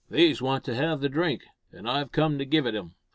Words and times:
These 0.09 0.41
want 0.41 0.63
to 0.63 0.73
have 0.73 0.99
the 0.99 1.09
drink, 1.09 1.43
an' 1.71 1.85
I've 1.85 2.11
come 2.11 2.39
to 2.39 2.43
give 2.45 2.65
it 2.65 2.73
'em. 2.73 2.95